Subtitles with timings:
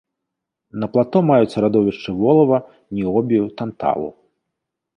[0.83, 2.57] На плато маюцца радовішчы волава,
[3.01, 4.09] ніобію, танталу.